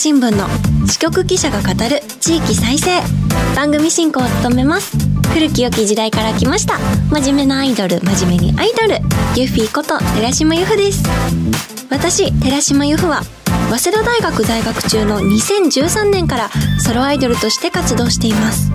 [0.00, 0.48] 新聞の
[0.86, 3.02] 支局記者が語る地域再生。
[3.54, 4.96] 番組進行を務めます。
[5.34, 6.78] 古き良き時代から来ました。
[7.10, 8.94] 真面目なアイドル真面目にアイドル。
[9.38, 11.02] ユフィこと寺島由布です。
[11.90, 13.20] 私寺島由布は
[13.68, 18.70] 早稲田大学在学中の2013年からソロアイドルとして活動しています。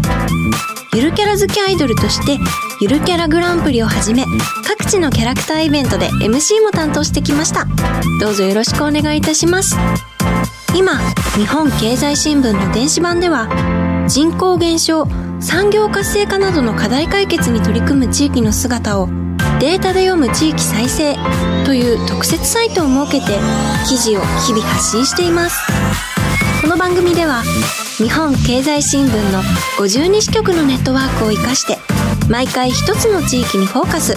[0.94, 2.38] ゆるキャラ好きアイドルとして
[2.82, 4.26] ゆるキャラグランプリをはじめ
[4.68, 7.66] 各地のキャラクターイベントで MC も担当してきました。
[8.22, 9.76] どうぞよろしくお願いいたします。
[10.76, 11.00] 今
[11.38, 13.48] 日本経済新聞の電子版では
[14.10, 15.08] 人口減少
[15.40, 19.08] 産業活性化などの課題解決に取り組む地域の姿を
[19.62, 21.16] データで読む地域再生
[21.66, 23.40] という特設サイトを設けて
[23.88, 25.58] 記事を日々発信しています。
[26.62, 27.42] この番組では
[27.96, 29.42] 日本経済新聞の
[29.78, 31.78] 52支局のネットワークを生かして
[32.30, 34.16] 毎回一つの地域にフォーカス。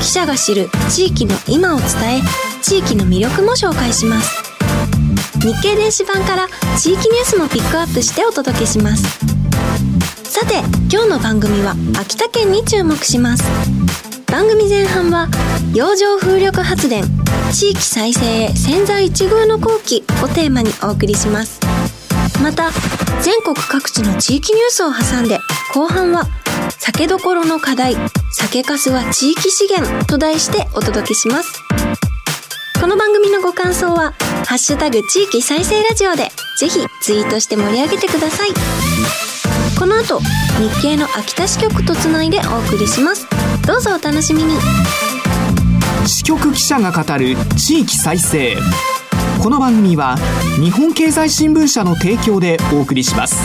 [0.00, 1.86] 記者が知る地域の今を伝
[2.18, 2.20] え
[2.60, 4.51] 地域の魅力も紹介します。
[5.42, 6.46] 日経電子版から
[6.78, 9.02] 地域ニュースもピックアップしてお届けします。
[10.22, 13.42] さて今日の番組は秋田県に注目します。
[14.30, 15.26] 番組前半は
[15.74, 17.02] 洋上風力発電
[17.52, 21.58] 地域再生へ千載一遇の好機をテーマにお送りします。
[22.40, 22.70] また
[23.20, 25.40] 全国各地の地域ニュースを挟んで
[25.74, 26.24] 後半は
[26.78, 27.96] 酒どころの課題
[28.30, 31.60] 酒粕は地域資源と題してお届けします。
[32.80, 38.50] この番組のご感想はハッシュタグ地域再生ラジオでぜひツイートして盛り上げてください。
[39.78, 43.26] この後日経の秋田支局とつないでお送りします。
[43.66, 44.54] どうぞお楽しみに。
[46.06, 48.56] 支局記者が語る地域再生。
[49.42, 50.16] この番組は
[50.60, 53.36] 日本経済新聞社の提供でお送りします。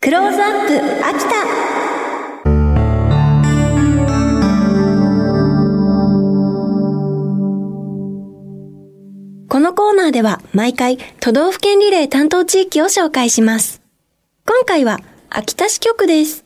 [0.00, 1.73] クローズアップ秋田
[9.74, 13.82] のコーナーでは毎回都道府県リレー担当地域を紹介します。
[14.46, 16.44] 今回は秋田市局です。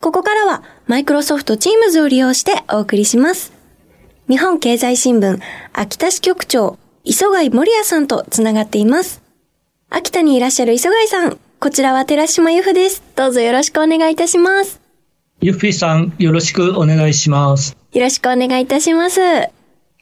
[0.00, 3.52] ここからはマイクロソフト Teams を利用してお送りします。
[4.28, 5.38] 日本経済新聞
[5.72, 9.22] 秋田支局長磯貝森也さんとつながっています。
[9.88, 13.04] 秋田にいらっしゃる磯貝さん、こちらは寺島由布です。
[13.14, 14.80] どうぞよろしくお願いいたします。
[15.40, 17.76] ゆっふいさん、よろしくお願いします。
[17.92, 19.20] よろしくお願いいたします。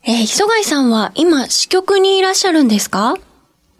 [0.02, 3.16] えー、磯貝さんは今支局にいらっしゃるんですか？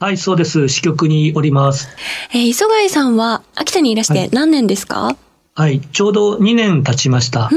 [0.00, 0.68] はい、そうです。
[0.68, 1.88] 支局におります。
[2.32, 5.16] えー、磯貝さんは秋田にいらして何年ですか、
[5.54, 7.50] はい、ちょうど2年経ちました。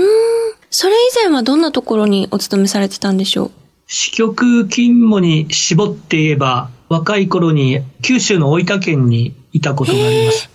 [0.70, 3.52] それ以前はどんなところにお勤めされてたんでしょう？
[3.88, 10.50] 支局勤務に絞って言えば、若い頃に九州の大分県にいたことがあります。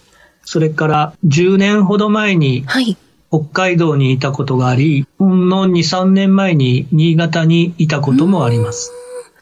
[0.44, 2.96] それから10年ほど前にはい。
[3.30, 8.92] 北海道にいたことがあり、ほんの2、3年前に新潟にいたこともあります。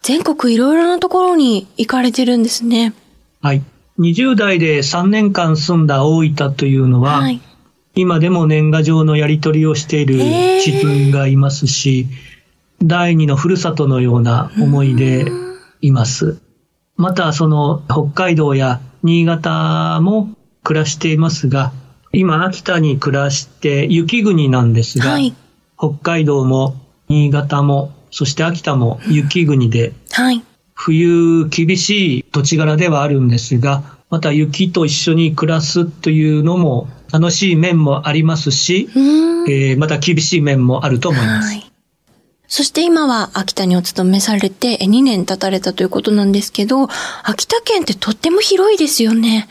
[0.03, 2.95] 全国いろいろなところに行かれてるんですね。
[3.41, 3.63] はい。
[3.99, 7.41] 20代で3年間住んだ大分というのは、はい。
[7.95, 10.17] 今でも年賀状のやり取りをしている
[10.65, 12.07] 自分がいますし、
[12.83, 15.27] 第二のふるさとのような思いで
[15.81, 16.39] います。
[16.97, 20.29] また、その北海道や新潟も
[20.63, 21.73] 暮らしていますが、
[22.19, 25.35] 今秋田に暮らして雪国なんですが、はい。
[25.79, 26.77] 北海道も
[27.09, 30.43] 新潟も、そして秋田も雪国で、はい。
[30.75, 38.89] 冬厳しい土地柄ではあるんですが、また雪と一緒に暮らすというのも楽しい面もありますし。
[39.49, 41.49] えーまた厳しい面もあると思います。
[41.49, 41.71] はい。
[42.49, 46.89] そして今は秋田にお勤めされて2年経たれたということなんですけど、
[47.25, 49.49] 秋田県ってとっても広いですよね。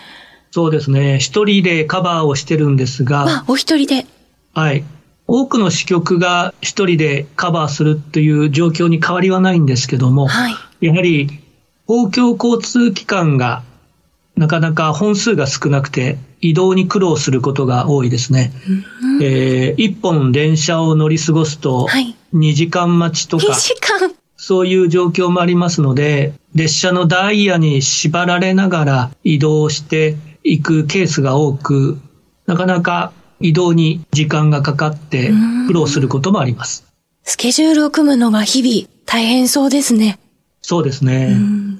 [0.55, 1.19] そうですね。
[1.19, 4.05] 一人でカバーをしてるんですが、あ、お一人で。
[4.53, 4.85] はい。
[5.27, 10.55] 多くの支局が一人でカバーするという状況に変わりはないんですけども、はい。
[10.79, 11.29] やはり
[11.87, 13.63] 公共交通機関が
[14.37, 18.53] なかなか本数が少なくて移動に苦労することが多いですね。
[19.21, 22.15] えー一本電車を乗り過ごすとはい。
[22.33, 24.15] 2時間待ちと2か、時間。
[24.37, 30.15] そういう状況もありますので、列車のダイヤに縛られながら移動して
[30.45, 31.97] いくケースが多く、
[32.45, 35.31] なかなか移動に時間がかかって
[35.67, 36.85] 苦労することもあります。
[37.23, 40.19] スケジュールを組むのが日々大変そうですね。
[40.61, 41.35] そうですね。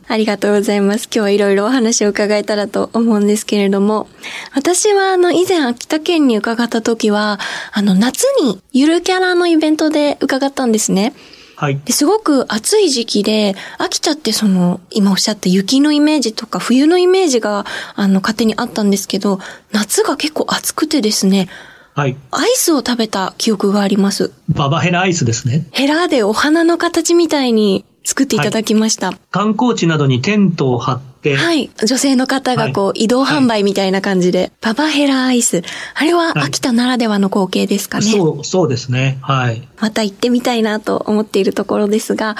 [0.07, 1.06] ありがとうございます。
[1.06, 4.07] 今日はいろいろお話を伺えたらと思うんですけれども、
[4.53, 7.39] 私はあの以前秋田県に伺った時は、
[7.71, 11.13] あの夏にゆるキャラのイベントで伺ったんですね。
[11.55, 11.79] はい。
[11.83, 17.65] ですごく暑い時期で、秋田ってその、今おっしゃった雪のイメージとか冬のイメージが、
[17.95, 19.39] あの、勝手にあったんですけど、
[19.71, 21.47] 夏が結構暑くてですね、
[21.95, 22.17] はい。
[22.31, 24.33] アイスを食べた記憶があります。
[24.49, 25.65] ババヘラアイスですね。
[25.71, 29.13] ヘラでお花の形みたいに作っていただきました。
[29.31, 31.72] 観光地などにテントを張って、はい。
[31.83, 35.63] 女性の方がこう、移動販売みたいな感じで、ババヘラアイス。
[35.95, 38.04] あれははい秋田ならではの光景ですかね。
[38.06, 39.18] そう、そうですね。
[39.22, 39.68] はい。
[39.80, 42.36] また行ってみたいなと思っているところですが、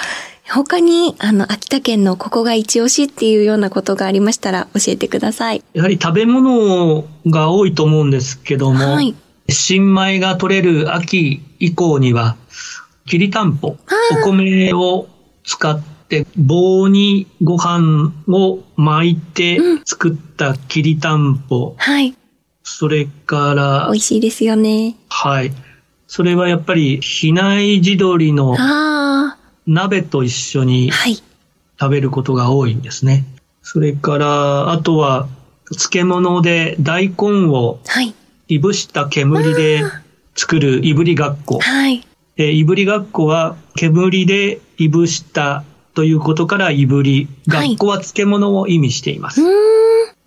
[0.48, 5.62] 他に、あの、秋田県のここが一押しっていうようなことがありましたら教えてください。
[5.74, 9.14] やはり食べ物が多いと思うんですけども、はい
[9.48, 12.36] 新米が取れる秋以降には、
[13.06, 13.76] きりたんぽ、
[14.12, 15.08] お米を
[15.44, 22.14] 使って棒にご飯を巻いて作ったきりたんぽ、はい。
[22.62, 24.96] それから美、味しいですよね。
[25.08, 25.52] はい。
[26.06, 29.36] それはやっぱり、比内地鶏のあ
[29.66, 30.90] 鍋と一緒に。
[31.78, 33.24] 食べることが多いんですね。
[33.62, 35.28] それから、あとは、
[35.70, 38.14] 漬物で大根をはい。
[38.48, 39.82] いぶした煙で
[40.36, 41.58] 作るいぶりがっこ。
[41.60, 42.06] はい。
[42.36, 45.64] えーいぶりがっこは煙でいぶした
[45.96, 47.26] ということからいぶり。
[47.48, 49.40] はいがっこは漬物を意味しています。
[49.40, 49.52] うーん。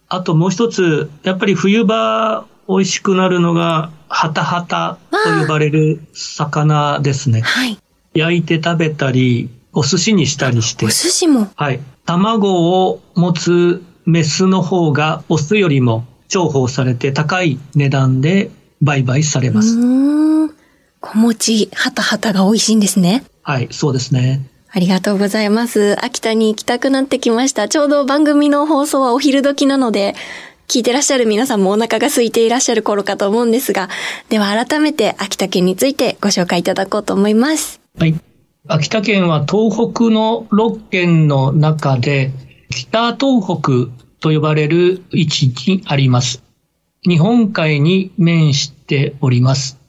[0.10, 7.42] あともう一つ、やっぱり冬場美味しくなるのが、ハタハタと呼ばれる魚ですね。
[7.42, 7.78] はい。
[8.16, 10.90] 焼いて食べたり、お寿司にしたりしてお。
[10.90, 11.48] 寿司も。
[11.56, 11.80] はい。
[12.08, 18.50] 卵を持つメスの方がオスよりも重宝されて高い値段で
[18.82, 19.78] 売買されうます。
[19.78, 20.50] ーん。
[21.00, 23.24] 小餅、ハタハタが美味しいんですね。
[23.44, 24.49] はい、そうですね。
[24.72, 25.98] ありがとうございます。
[26.04, 27.68] 秋田に行きたくなってきました。
[27.68, 30.14] ちょうど番組の放送はお昼時なので、
[30.68, 33.90] 聞いてらっしゃる皆さんもお腹が空いていらっしゃる頃かと思うんですが、
[34.30, 37.82] では改めて秋田県についてご紹介いただこうと思います。
[37.98, 38.14] はい。
[38.68, 42.32] 秋田県は東北の6県の中で
[42.70, 46.44] 北東北と呼ばれる位置にあります。
[47.02, 49.80] 日本海に面しております。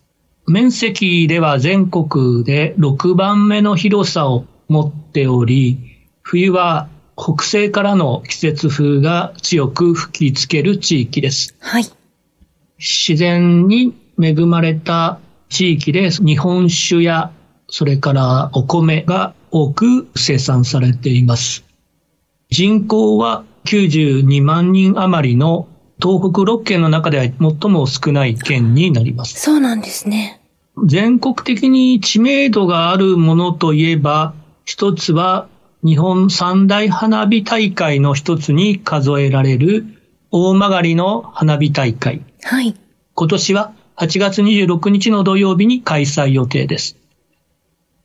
[0.47, 5.79] 面積では全国で6番目の広さを持っており、
[6.23, 11.55] 冬は北西からの季節風が強く吹きつける地域です。
[11.59, 11.85] はい。
[12.79, 15.19] 自然に恵まれた
[15.49, 17.33] 地域で日本酒や
[17.69, 21.65] それからお米が多く生産されています。
[22.49, 25.69] 人口は92万人余りの
[26.01, 29.39] 東北6県の中では最も少ない県になります。
[29.41, 30.41] そうなんですね。
[30.87, 34.35] 全国的に知名度があるものといえば、
[34.71, 35.49] 一つは
[35.85, 39.85] 日本三大花火大会の一つに数えられる
[40.31, 42.23] 大曲の花火大会。
[42.45, 42.77] はい。
[43.17, 46.97] 今年は8月26日の土曜日に開催予定です。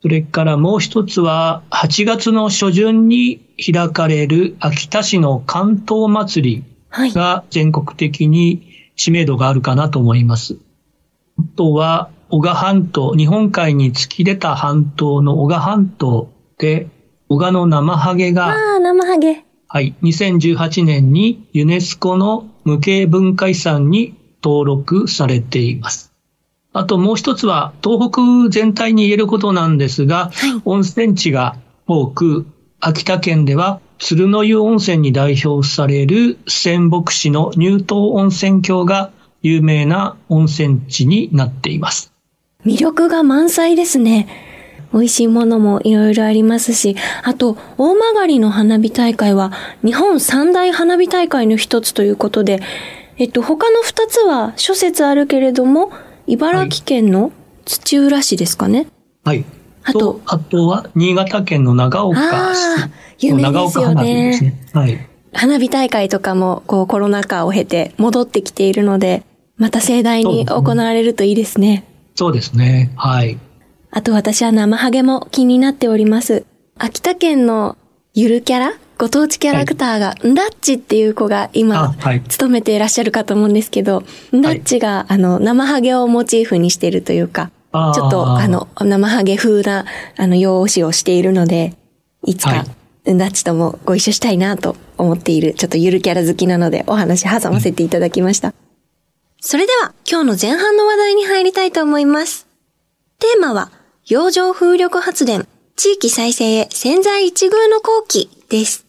[0.01, 7.11] それからもう一つは8月の初旬に開かれる秋田市の関東祭りはい。
[7.11, 10.57] が全国的に知名度があるかなと思います。
[11.37, 19.43] あとは、小賀半島、日本海に突き出た半島の小賀半島で、小賀の生ハゲが、ああ、生ハゲ。
[19.67, 26.13] はい、2018年にユネスコの無形文化遺産に登録されています。
[26.71, 31.57] あともう一つは、東北全体に言えることなんですが、はい温泉地が
[31.87, 32.45] 多く、
[32.79, 42.13] 秋田県では鶴の湯温泉に代表される仙北市の乳頭温泉郷が有名な温泉地になっています。
[42.65, 44.54] 魅力が満載ですね。
[44.95, 49.51] 美味しいものもいろいろありますし、あと、大曲の花火大会は
[49.83, 52.61] 日本三大花火大会の一つということで、
[53.17, 55.91] えっと、他の二つは諸説あるけれども、
[56.27, 57.33] 茨城県の
[57.65, 58.87] 土浦市ですかね。
[59.25, 59.43] はい。
[59.83, 64.51] あとあとは、新潟県の長岡あ市ー有名ですよ岡花火ですね。
[64.51, 64.65] ね。
[64.73, 65.09] はい。
[65.33, 69.23] 花火大会とかも、こう、コロナ禍を経て戻ってきているので、
[69.57, 71.83] また盛大に行われるといいですね。
[72.15, 72.93] そうですね。
[72.95, 73.37] はい。
[73.95, 76.45] あと私は生ハゲも気になっております。
[76.77, 77.77] 秋田県の
[78.13, 84.03] ゆるキャラご当地キャラクターが、んだっちっていう子が今あ、はい勤めていらっしゃるかと思うんですけど、
[84.35, 89.85] んだっちが、あの、生ハゲをモチーフにしているというか、ちょっと、あの、生ハゲ風な、
[90.17, 91.77] あの、容姿をしているので、
[92.25, 92.65] いつかは
[93.05, 98.53] い、んだっちともご一緒したいなと思っている、ちょっとゆるキャラ好きなので、お話挟ませていただきました。
[99.39, 102.45] それでは、今日の前半の話題に入りたいと思います。
[103.19, 103.71] テーマは、
[104.07, 108.85] 洋上風力発電、地域再生へ潜在一遇の後期です。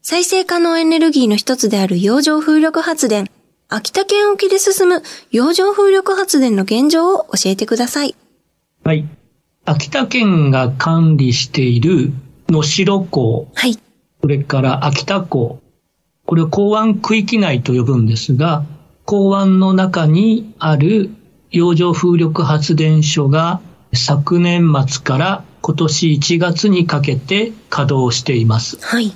[0.00, 3.30] 再生可能エネルギーの一つである洋上風力発電、
[3.68, 8.16] 秋田県沖で進む洋上風力発電の現状を教えてください。
[8.82, 9.06] はい。
[9.66, 12.10] 秋田県が管理している
[12.48, 13.78] 能代港、はい。
[14.22, 15.60] それから秋田港、
[16.24, 18.64] これを港湾区域内と呼ぶんですが、
[19.04, 21.10] 港湾の中にある
[21.50, 23.60] 洋上風力発電所が
[23.92, 28.78] 昨年末から今年1月にかけて稼働しています。
[28.80, 29.12] はい。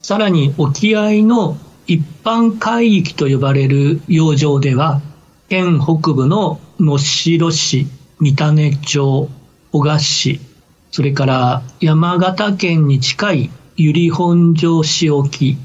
[0.00, 5.00] さらに沖合の一般海域と呼ばれる洋上では、
[5.48, 7.86] 県北部の能代市、
[8.18, 9.28] 三種町、
[9.72, 10.40] 小賀市、
[10.90, 15.58] それから山形県に近い由利本荘市沖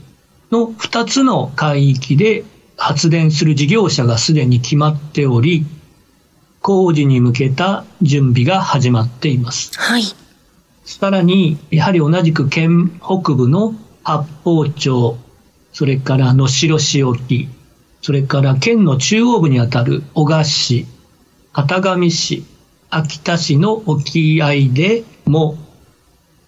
[0.52, 2.44] の2つの海域で
[2.78, 5.66] 発電する事業者がすでに決まっており、
[6.62, 9.72] 工事に向けた準備が始まっています。
[9.78, 10.04] はい。
[10.86, 15.18] さらに、やはり同じく県北部の八方町、
[15.74, 17.48] それから能代市沖、
[18.02, 20.86] それから県の中央部にあたる小賀市、
[21.54, 22.44] 片上市、
[22.90, 25.58] 秋田市の沖合でも、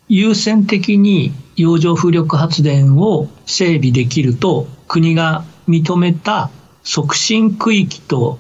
[0.10, 6.50] 優先的に洋上風力発電を整備できると国が認めた
[6.84, 8.38] 促進区域と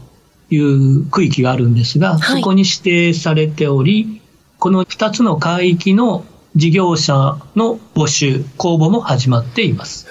[0.53, 4.21] いう区域があるんですが、はいそこに指定されており、
[4.59, 10.07] この2つの海域の事業者の募集、公募も始まっています。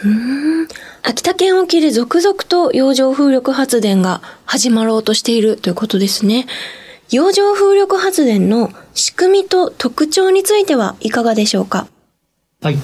[1.04, 6.46] 秋田県沖で続々と洋上風力発電が始まろうとしているということですね。
[7.10, 11.86] 洋上風力発電の仕組みと特徴についてはいかがでしょうか？
[12.60, 12.78] はい。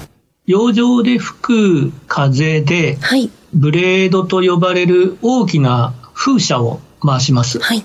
[0.45, 3.29] 洋上で吹く風で、はい。
[3.53, 7.59] ブレードと呼ばれる大きな風車を回します。
[7.59, 7.83] はい。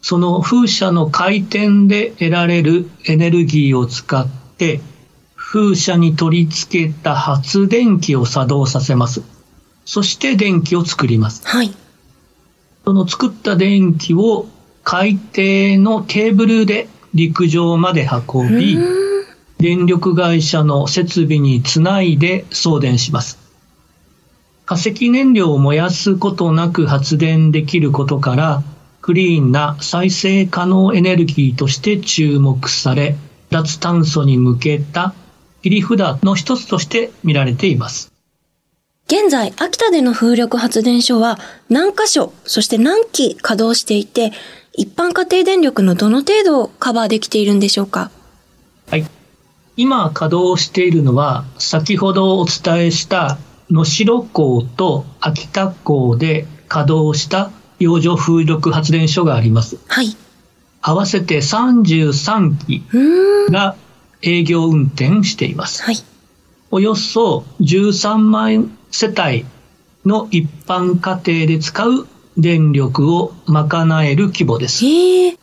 [0.00, 4.26] その風車の回転で得られるエネルギーを使っ
[4.58, 4.80] て、
[5.36, 9.22] 風車に取り付けた発電機を作動させます。
[9.84, 11.46] そして電気を作ります。
[11.46, 11.72] はい。
[12.84, 14.46] その作った電気を
[14.82, 18.78] 海底のケーブルで陸上まで運び、
[19.58, 23.41] 電力会社の設備につないで送電します。
[24.72, 28.62] 化石燃料を燃やすことなく発電できることから、
[29.02, 33.16] クリーンな再生可能エネルギーとして注目され、
[33.50, 35.12] 脱炭素に向けた
[35.62, 38.10] 切り札の一つとして見られています。
[39.08, 41.38] 現在、秋田での風力発電所は
[41.68, 44.32] 何箇所、そして何基稼働していて、
[44.72, 48.10] 一般家庭電力のどの程度をカバーできているんでしょうか？
[48.88, 49.04] はい。
[49.76, 53.36] 今稼働しているのは、先ほどお伝えした
[53.72, 59.78] 能代港と秋田港で稼働した洋上風力発電所があります。
[59.88, 60.14] はい。
[60.82, 62.82] 合わせて33基。
[63.50, 63.76] が
[64.22, 65.82] 営業運転しています。
[65.82, 65.96] はい。
[66.70, 69.44] およそ13万世帯
[70.04, 74.84] の一般家庭で使う電力を賄える規模です。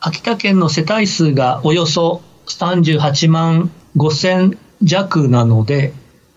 [0.00, 5.92] 秋田県の世帯数がおよそ38万5千弱なので、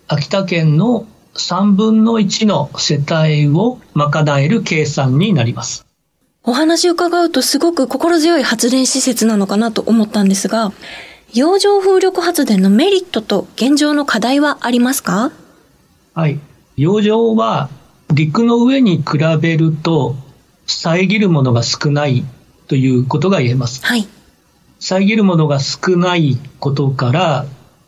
[0.07, 5.85] 秋田県の3分の1の世帯を賄える計算になります。
[6.43, 10.71] お話を伺うとすごく心強い発電施設なのかなと思ったんですが、
[11.33, 15.31] 洋上風力発電のメリットと現状の課題はありますか？
[16.13, 16.39] はい。
[16.75, 17.69] 洋上は
[18.13, 20.15] 陸の上に比べると
[20.67, 22.23] 遮るものが少ない
[22.67, 23.83] ということが言えます。
[23.83, 24.07] はい。
[24.79, 27.45] 遮るものが少ないことから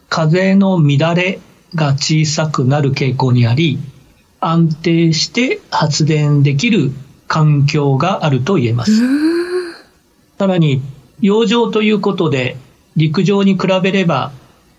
[0.09, 1.39] 風の乱れ
[1.75, 3.79] が小さくなる傾向にあり
[4.39, 6.91] 安定して発電できる
[7.27, 8.91] 環境があると言えます。
[10.37, 10.81] さらに
[11.21, 12.57] 洋上ということで
[12.95, 14.31] 陸上に比べれば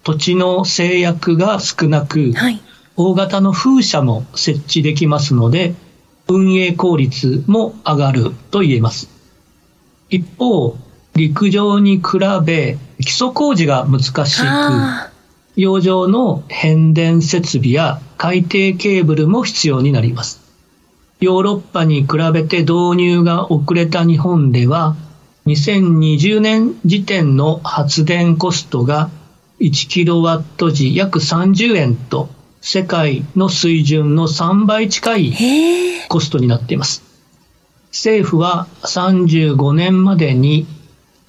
[0.06, 2.60] 土地の制約が少なく、はい。
[2.96, 5.74] 大型の風車も設置できますので、
[6.28, 9.08] 運営効率も上がると言えます。
[10.08, 10.76] 一方、
[11.16, 15.10] 陸上に比べ基礎工事が難しく、あ
[15.56, 20.40] 洋上の変電設備や海底ケーブルも必要になります。
[21.18, 24.96] ヨーロッパに比べて導入が遅れた日本では、
[25.46, 29.10] 2020年時点の発電コストが
[29.60, 32.28] 1キロワット時約30円と
[32.60, 35.16] 世界の水準の3倍近あ。
[35.16, 35.32] い。
[36.08, 37.02] コストになっています。
[37.92, 40.66] 政府は35年までに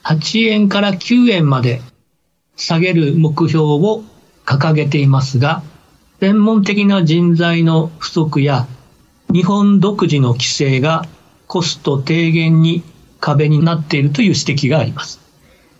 [0.03, 1.81] 8円から9円まで
[2.57, 4.03] 下げる目標を
[4.47, 5.61] 掲げていますが、
[6.21, 8.65] 専門的な人材の不足や
[9.31, 11.05] 日本独自の規制が
[11.45, 12.81] コスト低減に
[13.19, 15.19] 壁になっているという指摘があります。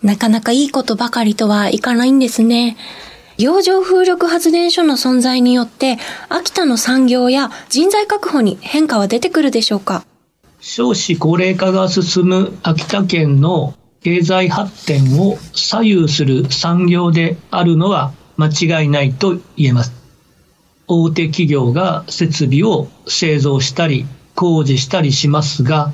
[0.04, 2.78] なかなかいいことばかりとはいかないんですね。
[3.38, 5.98] 洋上風力発電所の存在によって、
[6.28, 10.04] 秋田の産業や人材確保に変化は出てくるでしょうか？
[10.60, 19.92] 少子高齢化が進む秋田県の経済発展を左右する産業であるのは間違いないと言えます。
[20.88, 25.92] 大手企業が設備を製造したり工事したりしますが、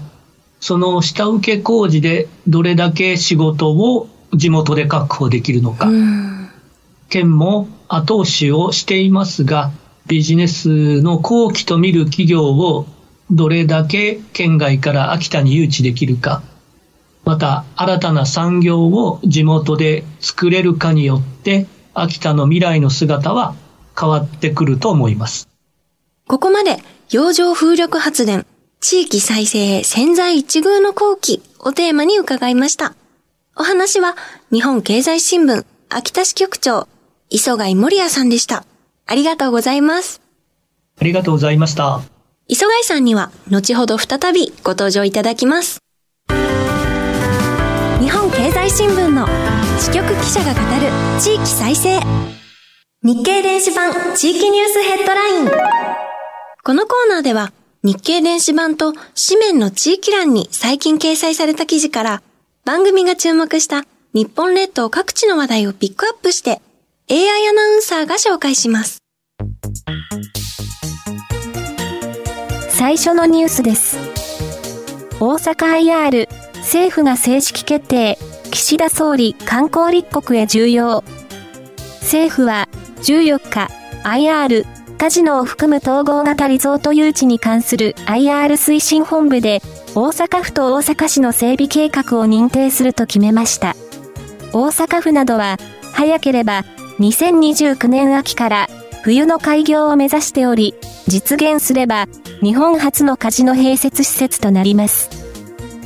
[0.60, 5.90] その下請け工事でどれだけ仕事を地元で確保できるのか。
[7.10, 9.72] 県も後押しをしていますが、
[10.08, 12.86] ビジネスの後期と見る企業を
[13.32, 16.44] どれだけ県外から秋田に誘致できるか、
[17.24, 23.56] また新たな産業を地元で作れるかによって秋田の未来の姿は
[24.00, 25.48] 変わってくると思います。
[26.28, 26.78] ここまで
[27.12, 28.46] 洋上風力発電
[28.80, 32.96] 地域再生潜在一遇の後期をテーマに伺いました。
[33.56, 34.16] お話は
[34.52, 36.88] 日本経済新聞秋田支局長
[37.30, 38.66] 磯貝森也さんでした。
[39.06, 40.22] ありがとうございます。
[41.00, 42.02] ありがとうございました。
[42.48, 45.80] 磯貝さんには後ほど再びご登場いただきます。
[48.00, 49.28] 日本経済新聞の
[49.80, 52.00] 支局記者が語る地域再生。
[53.04, 55.48] 日経電子版地域ニュースヘッドライン。
[56.64, 57.52] このコーナーでは
[57.84, 62.24] 日経電子版と紙面の地域欄に最近掲載された記事から
[62.66, 66.62] 番組が注目した日本列島各地の話題をピックアップして
[67.10, 69.00] AI アナウンサーが紹介します。
[72.70, 73.98] 最初のニュースです。
[75.20, 76.28] 大阪 IR
[76.58, 78.18] 政府が正式決定
[78.54, 81.04] 岸田総理観光立国へ重要
[82.02, 83.68] 政府は14日
[84.04, 84.66] IR
[85.00, 89.62] カジノを含む統合型リゾート誘致に関する IR 推進本部で、
[89.96, 93.76] 大阪府と大阪市の整備計画を認定すると決めました。
[94.54, 95.58] 大阪府などは、
[95.92, 96.64] 早ければ
[97.00, 98.68] 2029年秋から
[99.04, 100.76] 冬の開業を目指しており、
[101.08, 102.06] 実現すれば
[102.42, 105.23] 日本初のカジノ併設施設となります。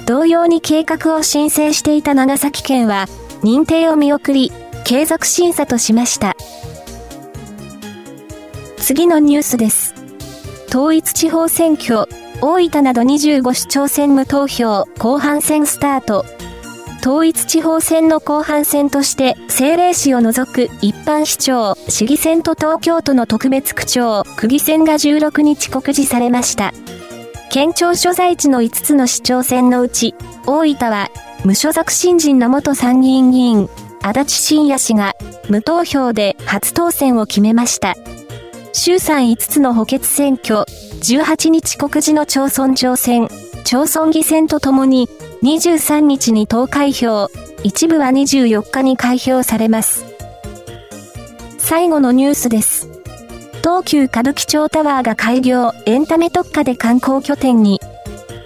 [0.07, 3.07] 同様に計画を申請していた長崎県は、
[3.43, 4.53] 認定を見送り、
[4.85, 6.37] 継続審査としました。
[8.77, 9.93] 次のニュースです。
[10.69, 12.07] 統一地方選挙、
[12.41, 16.23] 大分など25市長選無投票、後半戦スタート。
[17.01, 26.71] 統一地方選の後半戦として政令市を除く一般市長、市議選と東京都の特別区長、区議選が16日告示されました。
[27.49, 31.09] 県庁所在地の5つの市長選のうち、大分は
[31.45, 33.69] 無所属新人の元参議院議員、
[34.01, 35.15] 足立信也氏が
[35.49, 37.95] 無投票で初当選を決めました。
[38.73, 40.65] 衆参5つの補欠選挙、
[41.01, 43.29] 18日告示の町村長選、
[43.63, 45.09] 町村議選とともに、
[45.41, 47.29] 23日に投開票、
[47.63, 50.05] 一部は24日に開票されます。
[51.57, 52.96] 最後のニュースです。
[53.67, 57.81] 東急歌舞伎町タワーが開業、エンタメ特化で観光拠点に。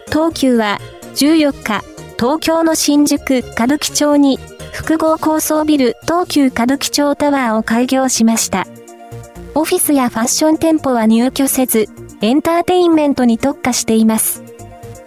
[0.08, 0.80] 東急は
[1.14, 1.84] 14日、
[2.18, 4.40] 東京の新宿歌舞伎町に
[4.74, 8.66] 複合高層ビル東急歌舞伎町タワーを開業しました。
[9.54, 11.88] オフィスやファッション店舗は入居せず、
[12.22, 14.42] エンターテインメントに特化しています。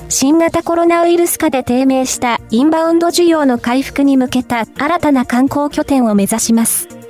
[0.09, 7.04] 新型コロナウイルス化で低迷したインバウンド需要の回復に向けた新たな観光拠点を目指します。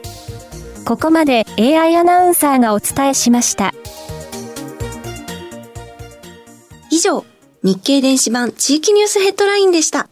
[0.86, 3.72] ここまで AI アナウンサーがお伝えしました。
[6.90, 7.24] 以上、
[7.62, 10.08] 日経電子版地域ニュースヘッドラインでした。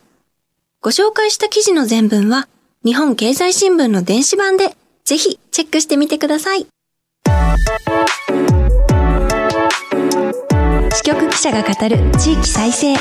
[0.80, 2.48] ご紹介した記事の全文は、
[2.84, 6.66] 日本経済新聞の電子版で、ぜひチェックしてみてください。
[10.94, 12.92] 支局記者が語る地域再生。
[12.92, 12.98] 引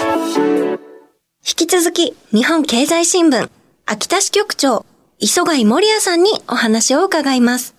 [1.43, 3.49] き続き、日本経済新聞、
[3.85, 4.85] 秋田支局長、
[5.23, 7.75] 磯貝森也さんにお話を伺います。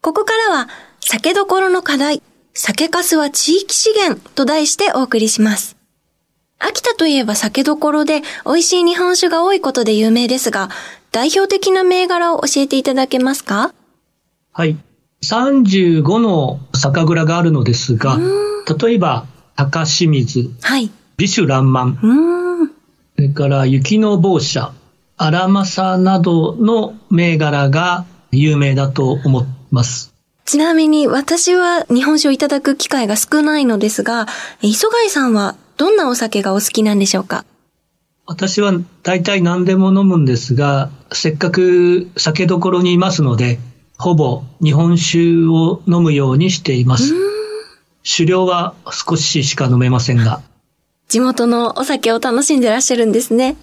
[0.00, 2.20] ここからは、酒どころの課題、
[2.52, 5.76] 酒粕は地域資源と題してお送りします。
[6.58, 10.68] 秋田といえば酒どころで美味しい日本酒が多いことで有名ですが、
[11.12, 13.72] 代表的な銘柄を教えていただけますか？
[14.52, 14.76] はい。
[15.22, 18.18] 35の酒蔵があるのですが、
[18.82, 21.94] 例えば、高清水、はい、美酒爛漫、
[23.14, 24.72] それから雪の坊社、
[25.26, 30.12] 荒政などの銘柄が有名だと思います。
[30.44, 34.26] ちなみに私は日本酒をいただく機会が少ないのですが、
[34.60, 37.46] 磯貝さんはどんなお酒がお好きなんでしょうか？
[38.26, 43.58] 私は大体何でも飲むんですが、せっかく酒どころにいますので、
[43.96, 47.14] ほぼ日本酒を飲むようにしています。
[48.02, 50.42] 酒量は少ししか飲めませんが。
[51.08, 53.56] 地元のお酒を楽しんでらっしゃるんですね。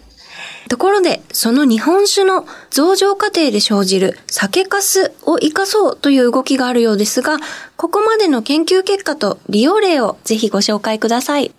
[0.70, 7.38] ところで、その日本酒の増上過程で生じる酒粕を活かそうという動きがあるようですが、
[7.76, 11.52] ここまでの研究結果と利用例をぜひご紹介ください。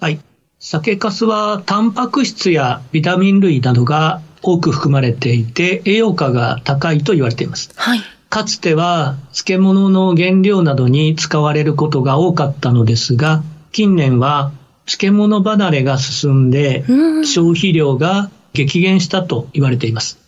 [0.00, 0.20] はい。
[0.58, 7.70] 酒粕はタンパク質やビタミン類などが多く含まれていて、栄養価が高いと言われています。
[7.76, 8.00] はい。
[8.30, 14.52] かつては漬物の原料などに使われることが多かったのですが、近年は
[14.86, 16.84] 漬物離れが進んで、
[17.24, 20.18] 消費量が激減したと言われています。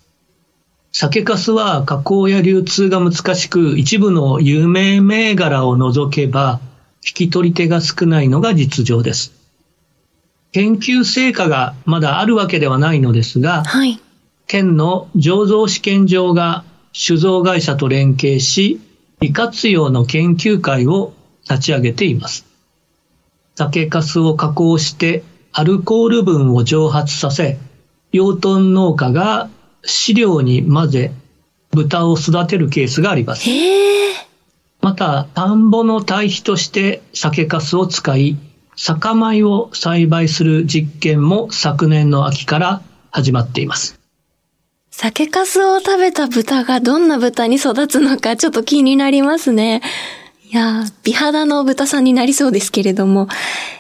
[0.93, 6.61] 酒粕は加工や流通が難しく、一部の有名銘柄を除けば、
[7.07, 9.33] 引き取り手が少ないのが実情です。
[10.53, 14.01] 研究成果がまだあるわけではないのですが、はい、
[14.47, 16.65] 県の醸造試験場が
[16.95, 18.81] 酒造会社と連携し、
[19.21, 22.46] 利活用の研究会を立ち上げています。
[23.57, 27.59] 酒粕を加工してアルコール分を蒸発させ、
[28.13, 29.49] 養豚農家が
[29.83, 31.13] 飼料に混ぜ、
[31.71, 33.49] 豚を育てるケースがあります。
[34.83, 38.37] また、田んぼの堆肥として酒粕を使い、
[38.77, 43.99] 酒米を栽培する実験も昨年の秋から始まっています。
[44.91, 49.81] 酒粕を食べた豚がどんな豚に育つのかちょっと気になりますね。
[50.49, 53.27] いや美肌の豚さんになりそうですけれども、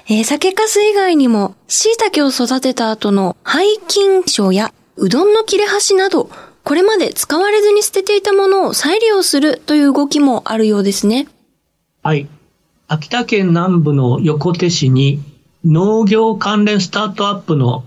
[0.08, 6.28] えー、酒粕以外にも、椎茸を育てた後の廃菌症やうどんの切れ端など、
[6.64, 11.28] これまで使われずに捨てていたものを再利用するという動きもあるようですね。
[12.02, 12.26] はい。
[12.88, 15.20] 秋田県南部の横手市に
[15.64, 17.84] 農業関連スタートアップの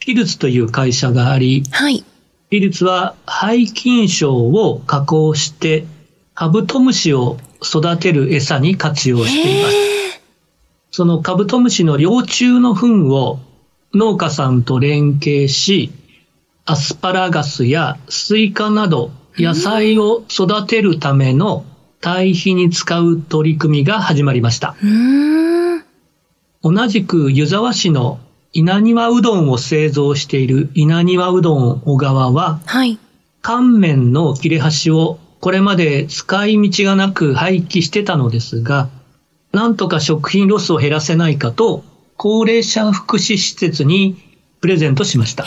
[0.00, 2.04] ピルツという会社があり、はい。
[2.50, 5.86] ピルツは廃菌症を加工して
[6.34, 9.76] カブトムシを育てる餌に活用しています。
[10.90, 13.40] そのカブトムシの幼虫の糞を
[13.94, 15.92] 農家さんと連携し、
[16.64, 21.64] アスパラガスやスイカなど野菜を育てるための
[22.00, 24.74] 堆肥に使う取り組みが始まりました。
[26.62, 28.18] 同じく湯沢市の
[28.52, 32.98] 稲庭うどんを製造している稲庭うどん小川は、はい、
[33.42, 38.88] 乾麺の切れ端をこれまで使い道がなく廃棄してたのですが、
[39.52, 41.84] なんとか食品ロスを減らせないかと、
[42.16, 44.16] 高齢者福祉施設に
[44.60, 45.44] プレゼントしました。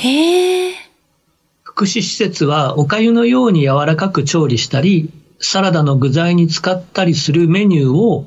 [1.64, 8.26] 福祉施設はお粥のように柔らかく調理したり、サラダの具材に使ったりするメニューを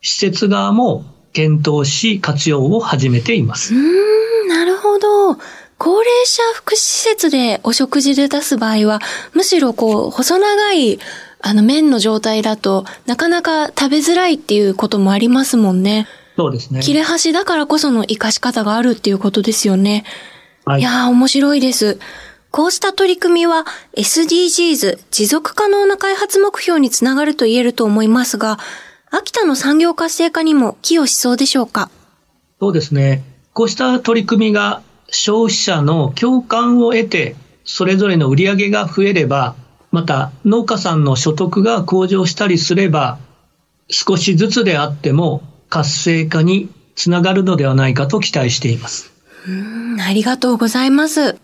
[0.00, 1.04] 施設側も
[1.34, 3.74] 検討し活用を始めています。
[3.74, 5.36] うん、なるほど。
[5.82, 9.00] 高齢者福祉施設でお食事で出す場合は、
[9.32, 10.98] むしろこう、細長い、
[11.40, 16.06] あの、麺の状態だと、なかなか食べづらいっていうこともありますもんね。
[16.36, 16.82] そうですね。
[16.82, 20.04] 切れ端だからこその活かし方があるっていうことですよね。
[20.66, 20.80] はい。
[20.80, 21.98] いやー、面白いです。
[22.50, 23.64] こうした取り組みは
[23.96, 28.58] SDGs 持続可能な開発目標につながると言えると思いますが、
[29.10, 31.90] 秋田の産業活性化にも寄与しそうでしょうか？
[32.60, 33.24] そうですね。
[33.54, 39.54] こうした取り組みが消費者の共感を得て、それぞれの売り上げが増えれば、
[39.90, 43.18] また農家さんの所得が向上したりすれば、
[43.88, 49.12] 少しずつであっても活性化につながるのではないかと期待しています。
[49.48, 51.38] うんありがとうございます。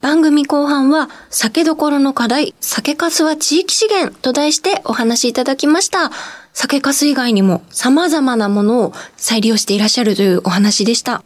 [0.00, 6.12] 番組後半は、酒どころの課題、酒粕は地域資源と題してお話しいただきました。
[6.52, 11.22] 酒粕以外にも様々なものを再利用していらっしゃるというお話でした。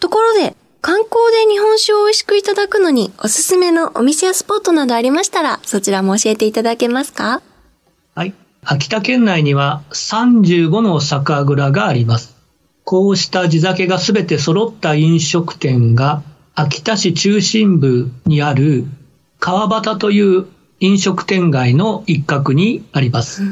[0.00, 7.40] ところで、観光で日本酒を美味しくいただくのにおすすめのお店やスポットなどありましたら、そちらも教えていただけますか？
[8.16, 8.34] はい。
[8.64, 12.36] 秋田県内には35の酒蔵があります。
[12.82, 16.24] こうした地酒がすべて揃った飲食店が
[16.56, 18.84] 秋田市中心部にある
[19.38, 20.46] 川端という
[20.80, 23.42] 飲食店街の一角にあります。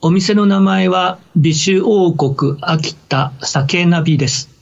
[0.00, 4.55] お店の名前は美酒王国秋田酒ナビです。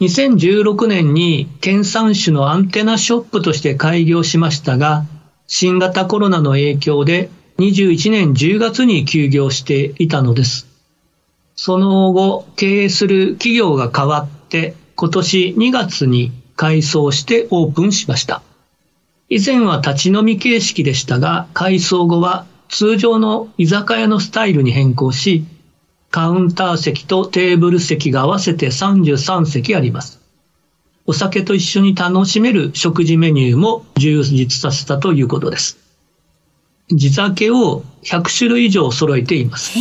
[0.00, 5.04] 2016年に県産酒のアンテナショップとして開業しましたが、
[5.48, 10.68] 新型コロナの影響で21年10月に休業していたのです。
[11.56, 18.42] その後、経営する企業が変わって今年2月に改装してオープンしました。
[19.28, 25.44] 以前は立ち飲み形式でしたが、改装後は通常の居酒屋のスタイルに変更し、
[26.10, 30.20] カウンター席とテーブル席が合わせて33席あります。
[31.06, 35.78] お酒と一緒に楽しめる食事メニューも充実させたということです。
[36.90, 39.78] 地酒を100種類以上揃えています。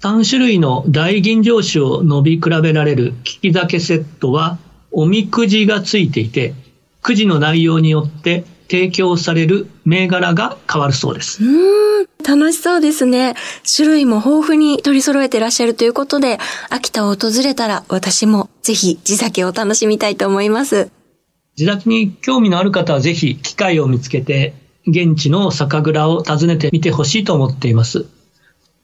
[0.00, 4.58] 3種類の大吟醸酒を飲み比べられる利き酒セットは、
[4.92, 6.54] おみくじがついていて、
[7.02, 11.42] くじの内容によって提供される銘柄が変わるそうです。
[12.26, 13.34] 楽しそうですね。
[13.64, 16.38] 種類も豊富に取り揃えてらっしゃるということで、
[16.70, 20.90] 秋田を訪れたら私もぜひ地酒を楽しみたいと思います。
[21.54, 24.54] 地酒に興味のある方はぜひ機会を見つけて、
[24.88, 28.06] 現地の酒蔵を訪ねてみてほしいと思っています。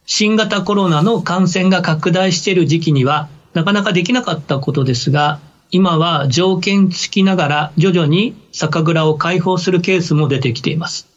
[0.07, 11.12] 新型コロナの感染が拡大している時期には、なかなかできなかったことですが、今は条件付きながら徐々に酒蔵を開放するケースも出てきています。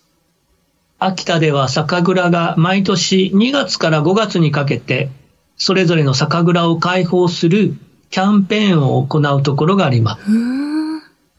[1.06, 5.10] 秋田では酒蔵が毎年2月から5月にかけて
[5.58, 7.76] それぞれの酒蔵を開放する
[8.10, 10.24] キャンペーンを行うところがあります。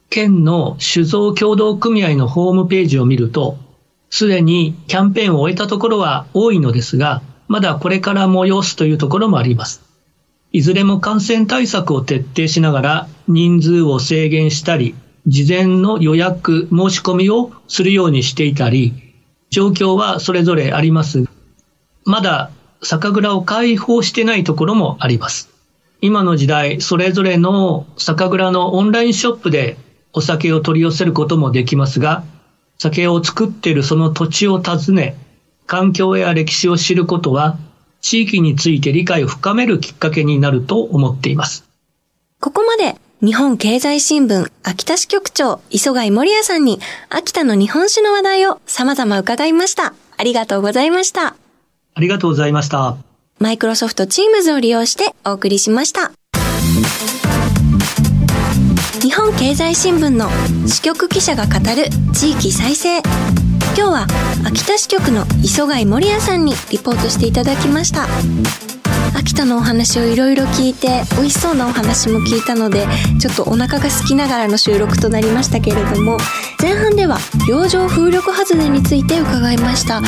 [0.09, 3.57] 県の酒造協同組合のホームページを見ると、
[4.11, 9.83] すでにキャンペーンを終えたところは多いのですが、まだこれから催すというところもあります。
[10.52, 14.94] いずれも感染対策を徹底しながら人数を制限したり、
[15.26, 19.06] 事前の予約、申し込みをするようにしていたり、
[19.50, 21.24] 状況はそれぞれあります。
[22.04, 22.50] まだ
[22.82, 25.50] 酒蔵を開放してないところもあります。
[26.00, 29.76] 今の時代、それぞれの酒蔵のオンラインショップで
[30.12, 32.24] お酒を取り寄せることもできますが、
[32.78, 35.16] 酒を作っているその土地を訪ね、
[35.66, 37.59] 環境や歴史を知ることは、
[38.02, 41.66] 地域について理解を深めるきっかけになると思っています。
[42.40, 49.94] ここまで日本経済新聞秋田支局長磯貝森也さんに秋田の日本酒の話題を様々伺いました。
[50.18, 51.35] ありがとうございました。
[51.94, 52.98] ありがとうございました。
[53.38, 56.12] マイクロソフト Teams を利用してお送りしました。
[59.00, 60.29] 日本経済新聞の
[60.68, 62.98] 支局記者が語る地域再生。
[62.98, 64.07] 今日は
[64.46, 68.07] 秋田支局の磯貝森也さんにリポートしていただきました。
[69.14, 72.87] 秋田のお話をいろいろ聞いて美味しそうなお話も聞いたので
[73.19, 76.19] ちょっとお腹が空きながらの収録となりましたけれども
[76.61, 80.03] 前半では洋上風力発電について伺いました。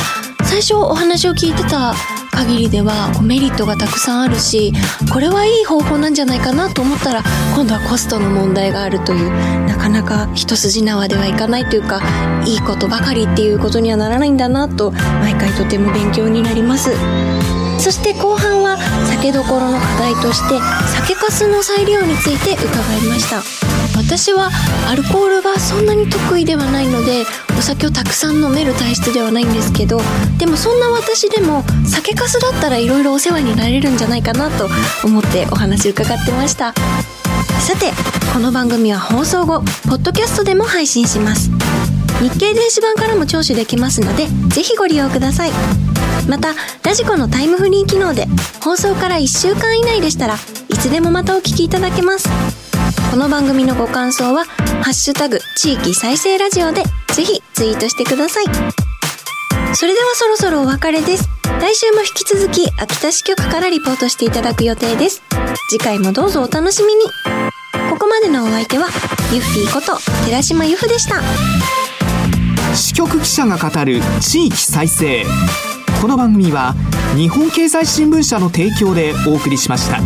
[0.49, 1.93] 最初お話を聞いてた
[2.31, 4.73] 限りではメリットがたくさんあるし
[5.13, 7.21] これはいい方法なんじゃないかなと思ったら
[7.55, 9.29] 今度はコストの問題があるという
[9.67, 12.01] なかなか一筋縄ではいかないというか
[12.45, 16.89] いいことばかりっていうことにはならないんだなと毎回とても勉強になります。
[17.79, 23.41] そして後半は酒どころの課題として酒粕の再利用について伺いました。
[23.97, 24.49] 私は
[24.87, 27.25] アルコールがそんなに得意ではないので
[27.57, 29.99] お酒をたくさん飲める体質ではないんですけど
[30.37, 34.69] でもそんな私でも酒粕だったらいろいろお世話になれるんじゃないかなと
[35.03, 36.73] 思ってお話伺ってました。
[37.59, 37.91] さて
[38.33, 41.49] この番組は放送後ポッドキャストでも配信します。
[42.21, 45.88] 日経電子版からも聴取できますのでぜひご利用ください。
[46.27, 48.27] またラジコのタイムフリー機能で
[48.61, 50.35] 放送から1週間以内でしたら
[50.69, 52.29] いつでもまたお聞きいただけます。
[53.11, 54.45] この番組のご感想は
[54.83, 56.83] 「ハッシュタグ地域再生ラジオ」で
[57.13, 58.45] ぜひツイートしてください。
[59.73, 61.29] それではそろそろお別れです。
[61.59, 65.21] 来週も引き続き秋田支局からリポートしていただく予定です。
[65.69, 67.05] 次回もどうぞお楽しみに。
[67.89, 68.87] ここまでのお相手は
[69.31, 71.21] ユッフィーこと寺島由布でした。
[72.75, 75.25] 支局記者が語る地域再生。
[76.01, 76.75] この番組は
[77.17, 79.99] 日本経済新聞社の提供でお送りしました。